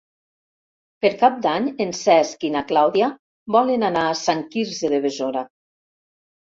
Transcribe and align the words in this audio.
Per 1.05 1.11
Cap 1.19 1.35
d'Any 1.43 1.67
en 1.85 1.93
Cesc 1.99 2.47
i 2.49 2.53
na 2.57 2.65
Clàudia 2.73 3.13
volen 3.59 3.89
anar 3.93 4.09
a 4.15 4.19
Sant 4.27 4.45
Quirze 4.53 4.95
de 4.97 5.07
Besora. 5.09 5.51